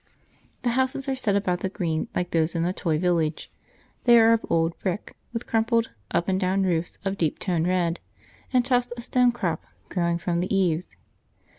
The 0.63 0.71
houses 0.71 1.07
are 1.07 1.13
set 1.15 1.35
about 1.35 1.59
the 1.59 1.69
Green 1.69 2.07
like 2.15 2.31
those 2.31 2.55
in 2.55 2.65
a 2.65 2.73
toy 2.73 2.97
village. 2.97 3.51
They 4.05 4.19
are 4.19 4.33
of 4.33 4.43
old 4.49 4.73
brick, 4.79 5.15
with 5.31 5.45
crumpled, 5.45 5.91
up 6.09 6.27
and 6.27 6.39
down 6.39 6.63
roofs 6.63 6.97
of 7.05 7.19
deep 7.19 7.37
toned 7.37 7.67
red, 7.67 7.99
and 8.51 8.65
tufts 8.65 8.91
of 8.93 9.03
stonecrop 9.03 9.59
growing 9.89 10.17
from 10.17 10.39
the 10.39 10.51
eaves. 10.51 10.87